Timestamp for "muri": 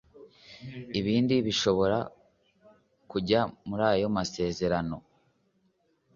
3.67-3.83